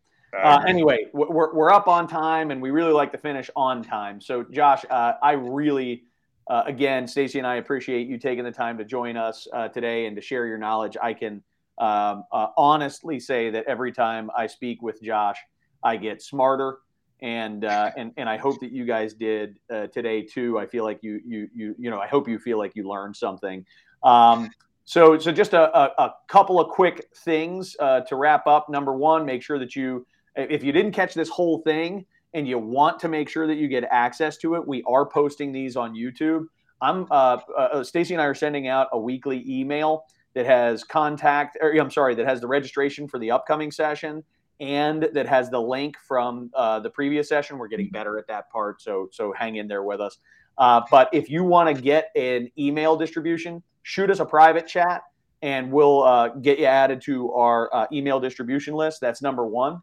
[0.44, 4.20] Uh, anyway, we're, we're up on time and we really like to finish on time.
[4.20, 6.04] So, Josh, uh, I really,
[6.50, 10.08] uh, again, Stacey and I appreciate you taking the time to join us uh, today
[10.08, 10.98] and to share your knowledge.
[11.02, 11.42] I can
[11.78, 15.38] um, uh, honestly say that every time I speak with Josh,
[15.84, 16.80] I get smarter
[17.22, 20.60] and uh, and and I hope that you guys did uh, today too.
[20.60, 23.16] I feel like you you you you know I hope you feel like you learned
[23.16, 23.66] something.
[24.04, 24.50] Um,
[24.84, 28.70] so so just a, a, a, couple of quick things uh, to wrap up.
[28.70, 30.06] Number one, make sure that you
[30.36, 33.68] if you didn't catch this whole thing and you want to make sure that you
[33.68, 36.46] get access to it, we are posting these on YouTube.
[36.82, 41.58] I'm uh, uh, Stacey and I are sending out a weekly email that has contact
[41.62, 44.24] or I'm sorry that has the registration for the upcoming session
[44.60, 47.58] and that has the link from uh, the previous session.
[47.58, 50.18] We're getting better at that part, so so hang in there with us.
[50.58, 55.04] Uh, but if you want to get an email distribution, shoot us a private chat,
[55.42, 59.02] and we'll uh, get you added to our uh, email distribution list.
[59.02, 59.82] That's number one.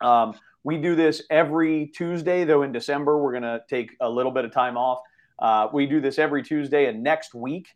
[0.00, 2.62] Um, we do this every Tuesday, though.
[2.62, 5.00] In December, we're going to take a little bit of time off.
[5.38, 7.68] Uh, we do this every Tuesday, and next week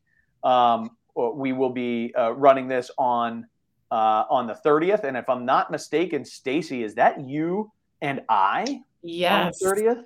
[0.44, 3.46] um, we will be uh, running this on
[3.92, 5.04] uh, on the 30th.
[5.04, 7.70] And if I'm not mistaken, Stacey, is that you
[8.00, 8.80] and I?
[9.02, 9.62] Yes.
[9.62, 10.02] 30th?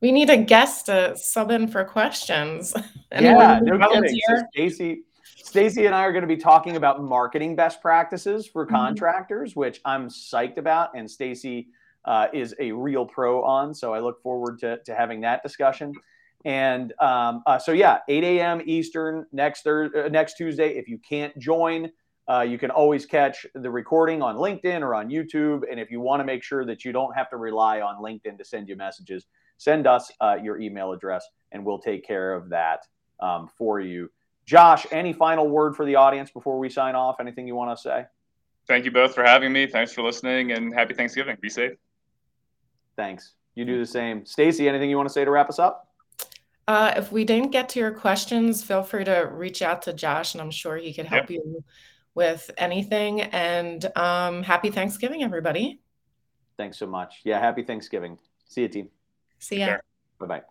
[0.00, 2.74] We need a guest to sub in for questions.
[3.12, 4.18] yeah, no kidding.
[4.26, 5.02] So Stacey,
[5.36, 8.74] Stacey and I are going to be talking about marketing best practices for mm-hmm.
[8.74, 9.60] contractors, mm-hmm.
[9.60, 11.68] which I'm psyched about, and Stacey
[12.06, 13.74] uh, is a real pro on.
[13.74, 15.92] So I look forward to, to having that discussion.
[16.46, 18.62] And um, uh, so yeah, 8 a.m.
[18.64, 20.70] Eastern next Thursday, uh, next Tuesday.
[20.70, 21.90] If you can't join,
[22.30, 25.62] uh, you can always catch the recording on LinkedIn or on YouTube.
[25.68, 28.38] And if you want to make sure that you don't have to rely on LinkedIn
[28.38, 29.26] to send you messages,
[29.56, 32.86] send us uh, your email address and we'll take care of that
[33.18, 34.08] um, for you.
[34.46, 37.16] Josh, any final word for the audience before we sign off?
[37.18, 38.04] Anything you want to say?
[38.68, 39.66] Thank you both for having me.
[39.66, 41.36] Thanks for listening and happy Thanksgiving.
[41.40, 41.72] Be safe.
[42.94, 43.32] Thanks.
[43.56, 44.24] You do the same.
[44.24, 45.88] Stacey, anything you want to say to wrap us up?
[46.68, 50.34] Uh, if we didn't get to your questions, feel free to reach out to Josh,
[50.34, 51.40] and I'm sure he could help yep.
[51.44, 51.64] you
[52.14, 53.22] with anything.
[53.22, 55.80] And um, happy Thanksgiving, everybody.
[56.56, 57.20] Thanks so much.
[57.24, 58.18] Yeah, happy Thanksgiving.
[58.48, 58.88] See you, team.
[59.38, 59.78] See ya.
[60.18, 60.42] Bye bye.